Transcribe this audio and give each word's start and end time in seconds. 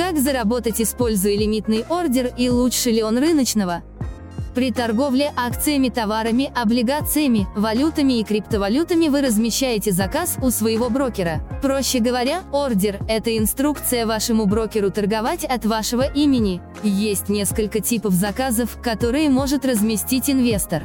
Как 0.00 0.18
заработать, 0.18 0.80
используя 0.80 1.36
лимитный 1.36 1.84
ордер 1.86 2.32
и 2.38 2.48
лучше 2.48 2.90
ли 2.90 3.02
он 3.02 3.18
рыночного? 3.18 3.82
При 4.54 4.72
торговле 4.72 5.30
акциями, 5.36 5.90
товарами, 5.90 6.50
облигациями, 6.56 7.46
валютами 7.54 8.18
и 8.18 8.24
криптовалютами 8.24 9.08
вы 9.08 9.20
размещаете 9.20 9.92
заказ 9.92 10.38
у 10.40 10.48
своего 10.48 10.88
брокера. 10.88 11.42
Проще 11.60 11.98
говоря, 11.98 12.44
ордер– 12.50 12.98
это 13.08 13.36
инструкция 13.36 14.06
вашему 14.06 14.46
брокеру 14.46 14.90
торговать 14.90 15.44
от 15.44 15.66
вашего 15.66 16.10
имени. 16.10 16.62
Есть 16.82 17.28
несколько 17.28 17.80
типов 17.80 18.14
заказов, 18.14 18.78
которые 18.82 19.28
может 19.28 19.66
разместить 19.66 20.30
инвестор. 20.30 20.84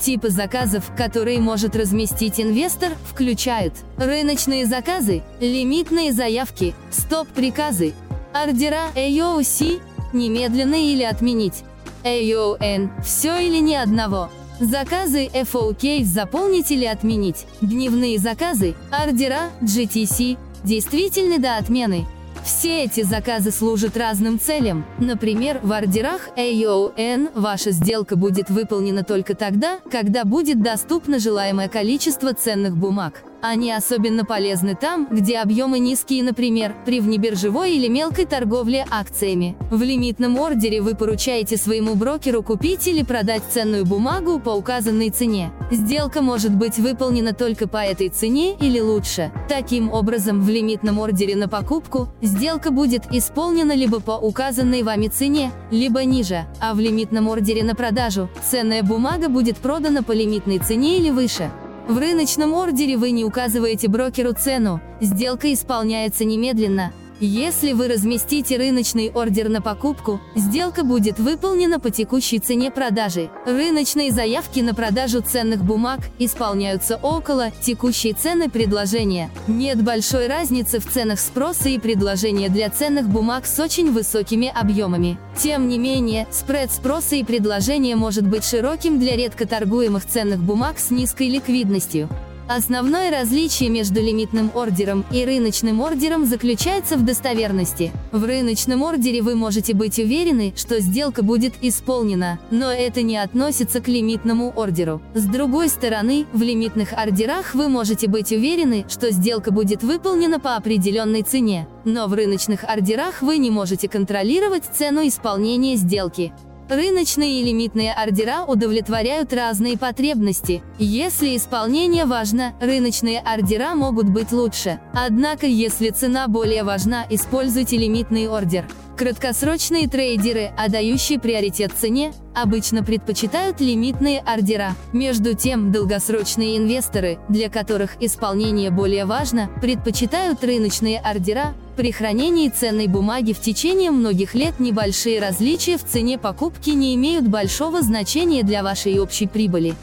Типы 0.00 0.28
заказов, 0.28 0.84
которые 0.98 1.40
может 1.40 1.74
разместить 1.76 2.38
инвестор, 2.38 2.92
включают 3.10 3.72
рыночные 3.96 4.66
заказы, 4.66 5.22
лимитные 5.40 6.12
заявки, 6.12 6.74
стоп-приказы, 6.90 7.94
ордера 8.32 8.90
AOC, 8.94 9.80
немедленно 10.12 10.74
или 10.74 11.02
отменить, 11.02 11.64
AON, 12.04 12.90
все 13.02 13.38
или 13.38 13.60
ни 13.60 13.74
одного. 13.74 14.30
Заказы 14.60 15.26
FOK 15.26 16.04
заполнить 16.04 16.70
или 16.70 16.84
отменить. 16.84 17.46
Дневные 17.62 18.18
заказы, 18.18 18.74
ордера, 18.90 19.50
GTC, 19.62 20.36
действительны 20.64 21.38
до 21.38 21.56
отмены. 21.56 22.06
Все 22.44 22.84
эти 22.84 23.02
заказы 23.02 23.50
служат 23.52 23.96
разным 23.96 24.38
целям. 24.38 24.84
Например, 24.98 25.60
в 25.62 25.72
ордерах 25.72 26.28
AON 26.36 27.30
ваша 27.34 27.70
сделка 27.70 28.16
будет 28.16 28.50
выполнена 28.50 29.02
только 29.02 29.34
тогда, 29.34 29.78
когда 29.90 30.24
будет 30.24 30.62
доступно 30.62 31.18
желаемое 31.18 31.68
количество 31.68 32.34
ценных 32.34 32.76
бумаг. 32.76 33.22
Они 33.42 33.72
особенно 33.72 34.24
полезны 34.26 34.74
там, 34.74 35.08
где 35.10 35.38
объемы 35.38 35.78
низкие, 35.78 36.22
например, 36.22 36.74
при 36.84 37.00
внебиржевой 37.00 37.72
или 37.72 37.88
мелкой 37.88 38.26
торговле 38.26 38.86
акциями. 38.90 39.56
В 39.70 39.82
лимитном 39.82 40.38
ордере 40.38 40.82
вы 40.82 40.94
поручаете 40.94 41.56
своему 41.56 41.94
брокеру 41.94 42.42
купить 42.42 42.86
или 42.86 43.02
продать 43.02 43.42
ценную 43.50 43.86
бумагу 43.86 44.40
по 44.40 44.50
указанной 44.50 45.08
цене. 45.08 45.52
Сделка 45.70 46.20
может 46.20 46.54
быть 46.54 46.78
выполнена 46.78 47.32
только 47.32 47.66
по 47.66 47.78
этой 47.78 48.10
цене 48.10 48.56
или 48.60 48.78
лучше. 48.78 49.32
Таким 49.48 49.90
образом, 49.90 50.42
в 50.42 50.48
лимитном 50.50 50.98
ордере 50.98 51.34
на 51.34 51.48
покупку 51.48 52.08
сделка 52.20 52.70
будет 52.70 53.04
исполнена 53.10 53.72
либо 53.72 54.00
по 54.00 54.12
указанной 54.12 54.82
вами 54.82 55.08
цене, 55.08 55.50
либо 55.70 56.04
ниже, 56.04 56.44
а 56.60 56.74
в 56.74 56.80
лимитном 56.80 57.28
ордере 57.28 57.64
на 57.64 57.74
продажу 57.74 58.28
ценная 58.44 58.82
бумага 58.82 59.28
будет 59.28 59.56
продана 59.56 60.02
по 60.02 60.12
лимитной 60.12 60.58
цене 60.58 60.98
или 60.98 61.08
выше. 61.08 61.50
В 61.90 61.98
рыночном 61.98 62.54
ордере 62.54 62.96
вы 62.96 63.10
не 63.10 63.24
указываете 63.24 63.88
брокеру 63.88 64.32
цену, 64.32 64.80
сделка 65.00 65.52
исполняется 65.52 66.24
немедленно, 66.24 66.92
если 67.26 67.72
вы 67.72 67.88
разместите 67.88 68.56
рыночный 68.56 69.10
ордер 69.12 69.48
на 69.48 69.60
покупку, 69.60 70.20
сделка 70.34 70.84
будет 70.84 71.18
выполнена 71.18 71.78
по 71.78 71.90
текущей 71.90 72.38
цене 72.38 72.70
продажи. 72.70 73.30
Рыночные 73.46 74.10
заявки 74.10 74.60
на 74.60 74.74
продажу 74.74 75.20
ценных 75.20 75.62
бумаг 75.62 76.00
исполняются 76.18 76.96
около 76.96 77.50
текущей 77.62 78.12
цены 78.12 78.48
предложения. 78.48 79.30
Нет 79.46 79.82
большой 79.82 80.28
разницы 80.28 80.80
в 80.80 80.90
ценах 80.90 81.20
спроса 81.20 81.68
и 81.68 81.78
предложения 81.78 82.48
для 82.48 82.70
ценных 82.70 83.08
бумаг 83.08 83.46
с 83.46 83.58
очень 83.58 83.92
высокими 83.92 84.48
объемами. 84.48 85.18
Тем 85.36 85.68
не 85.68 85.78
менее, 85.78 86.26
спред 86.30 86.70
спроса 86.70 87.16
и 87.16 87.24
предложения 87.24 87.96
может 87.96 88.26
быть 88.26 88.44
широким 88.44 88.98
для 88.98 89.16
редко 89.16 89.46
торгуемых 89.46 90.06
ценных 90.06 90.40
бумаг 90.40 90.78
с 90.78 90.90
низкой 90.90 91.28
ликвидностью. 91.28 92.08
Основное 92.52 93.12
различие 93.12 93.68
между 93.68 94.00
лимитным 94.00 94.50
ордером 94.56 95.04
и 95.12 95.24
рыночным 95.24 95.80
ордером 95.80 96.26
заключается 96.26 96.96
в 96.96 97.04
достоверности. 97.04 97.92
В 98.10 98.24
рыночном 98.24 98.82
ордере 98.82 99.22
вы 99.22 99.36
можете 99.36 99.72
быть 99.72 100.00
уверены, 100.00 100.52
что 100.56 100.80
сделка 100.80 101.22
будет 101.22 101.54
исполнена, 101.62 102.40
но 102.50 102.72
это 102.72 103.02
не 103.02 103.18
относится 103.18 103.80
к 103.80 103.86
лимитному 103.86 104.52
ордеру. 104.56 105.00
С 105.14 105.26
другой 105.26 105.68
стороны, 105.68 106.26
в 106.32 106.42
лимитных 106.42 106.92
ордерах 106.92 107.54
вы 107.54 107.68
можете 107.68 108.08
быть 108.08 108.32
уверены, 108.32 108.84
что 108.88 109.12
сделка 109.12 109.52
будет 109.52 109.84
выполнена 109.84 110.40
по 110.40 110.56
определенной 110.56 111.22
цене, 111.22 111.68
но 111.84 112.08
в 112.08 112.14
рыночных 112.14 112.64
ордерах 112.64 113.22
вы 113.22 113.38
не 113.38 113.52
можете 113.52 113.88
контролировать 113.88 114.64
цену 114.64 115.06
исполнения 115.06 115.76
сделки. 115.76 116.32
Рыночные 116.70 117.40
и 117.40 117.44
лимитные 117.44 117.92
ордера 117.92 118.44
удовлетворяют 118.44 119.32
разные 119.32 119.76
потребности. 119.76 120.62
Если 120.78 121.36
исполнение 121.36 122.04
важно, 122.04 122.54
рыночные 122.60 123.18
ордера 123.18 123.74
могут 123.74 124.08
быть 124.08 124.30
лучше. 124.30 124.78
Однако, 124.94 125.48
если 125.48 125.90
цена 125.90 126.28
более 126.28 126.62
важна, 126.62 127.04
используйте 127.10 127.76
лимитный 127.76 128.28
ордер. 128.28 128.66
Краткосрочные 129.00 129.88
трейдеры, 129.88 130.52
отдающие 130.58 131.18
приоритет 131.18 131.72
цене, 131.72 132.12
обычно 132.34 132.84
предпочитают 132.84 133.58
лимитные 133.58 134.20
ордера. 134.20 134.74
Между 134.92 135.32
тем, 135.32 135.72
долгосрочные 135.72 136.58
инвесторы, 136.58 137.18
для 137.30 137.48
которых 137.48 137.92
исполнение 138.02 138.70
более 138.70 139.06
важно, 139.06 139.48
предпочитают 139.62 140.44
рыночные 140.44 141.00
ордера. 141.00 141.54
При 141.78 141.92
хранении 141.92 142.50
ценной 142.50 142.88
бумаги 142.88 143.32
в 143.32 143.40
течение 143.40 143.90
многих 143.90 144.34
лет 144.34 144.60
небольшие 144.60 145.18
различия 145.18 145.78
в 145.78 145.84
цене 145.84 146.18
покупки 146.18 146.68
не 146.68 146.94
имеют 146.94 147.26
большого 147.26 147.80
значения 147.80 148.42
для 148.42 148.62
вашей 148.62 148.98
общей 148.98 149.26
прибыли. 149.26 149.76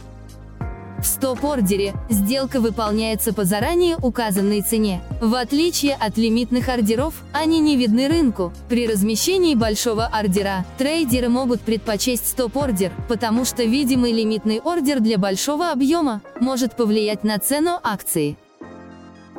Стоп-ордере 1.17 1.95
сделка 2.11 2.59
выполняется 2.59 3.33
по 3.33 3.43
заранее 3.43 3.97
указанной 3.97 4.61
цене. 4.61 5.01
В 5.19 5.33
отличие 5.33 5.95
от 5.95 6.15
лимитных 6.15 6.69
ордеров, 6.69 7.15
они 7.33 7.59
не 7.59 7.75
видны 7.75 8.07
рынку. 8.07 8.53
При 8.69 8.87
размещении 8.87 9.55
большого 9.55 10.05
ордера 10.05 10.63
трейдеры 10.77 11.29
могут 11.29 11.61
предпочесть 11.61 12.27
стоп-ордер, 12.27 12.91
потому 13.09 13.45
что 13.45 13.63
видимый 13.63 14.11
лимитный 14.11 14.59
ордер 14.59 14.99
для 14.99 15.17
большого 15.17 15.71
объема 15.71 16.21
может 16.39 16.75
повлиять 16.75 17.23
на 17.23 17.39
цену 17.39 17.79
акции. 17.81 18.37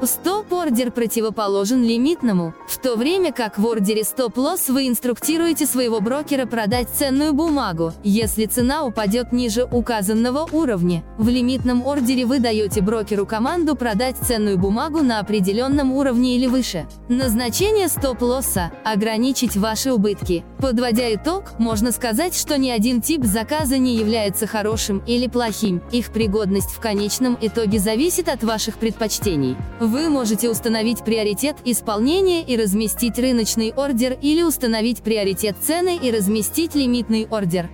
Стоп-ордер 0.00 0.92
противоположен 0.92 1.82
лимитному, 1.82 2.54
в 2.68 2.78
то 2.78 2.94
время 2.94 3.32
как 3.32 3.58
в 3.58 3.66
ордере 3.66 4.04
стоп-лосс 4.04 4.68
вы 4.68 4.86
инструктируете 4.86 5.66
своего 5.66 6.00
брокера 6.00 6.46
продать 6.46 6.88
ценную 6.88 7.32
бумагу, 7.32 7.92
если 8.04 8.46
цена 8.46 8.84
упадет 8.84 9.32
ниже 9.32 9.64
указанного 9.64 10.48
уровня. 10.52 11.02
В 11.18 11.28
лимитном 11.28 11.84
ордере 11.84 12.26
вы 12.26 12.38
даете 12.38 12.80
брокеру 12.80 13.26
команду 13.26 13.74
продать 13.74 14.16
ценную 14.16 14.56
бумагу 14.56 15.02
на 15.02 15.18
определенном 15.18 15.92
уровне 15.92 16.36
или 16.36 16.46
выше. 16.46 16.86
Назначение 17.08 17.88
стоп-лосса– 17.88 18.70
ограничить 18.84 19.56
ваши 19.56 19.92
убытки. 19.92 20.44
Подводя 20.60 21.12
итог, 21.12 21.58
можно 21.58 21.90
сказать, 21.90 22.36
что 22.36 22.56
ни 22.56 22.70
один 22.70 23.02
тип 23.02 23.24
заказа 23.24 23.78
не 23.78 23.96
является 23.96 24.46
хорошим 24.46 25.02
или 25.06 25.26
плохим, 25.26 25.82
их 25.90 26.10
пригодность 26.12 26.70
в 26.70 26.78
конечном 26.78 27.36
итоге 27.40 27.80
зависит 27.80 28.28
от 28.28 28.44
ваших 28.44 28.76
предпочтений. 28.76 29.56
Вы 29.88 30.10
можете 30.10 30.50
установить 30.50 31.02
приоритет 31.02 31.56
исполнения 31.64 32.42
и 32.42 32.58
разместить 32.58 33.18
рыночный 33.18 33.72
ордер 33.72 34.18
или 34.20 34.42
установить 34.42 35.00
приоритет 35.00 35.56
цены 35.62 35.96
и 35.96 36.10
разместить 36.10 36.74
лимитный 36.74 37.26
ордер. 37.30 37.70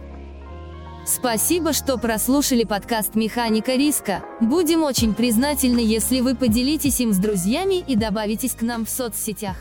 Спасибо, 1.05 1.73
что 1.73 1.99
прослушали 1.99 2.63
подкаст 2.63 3.17
«Механика 3.17 3.75
риска». 3.75 4.23
Будем 4.41 4.85
очень 4.85 5.13
признательны, 5.13 5.81
если 5.81 6.21
вы 6.21 6.37
поделитесь 6.37 7.01
им 7.01 7.13
с 7.13 7.19
друзьями 7.19 7.83
и 7.85 7.97
добавитесь 7.97 8.53
к 8.53 8.63
нам 8.63 8.87
в 8.87 8.91
соцсетях. 8.91 9.57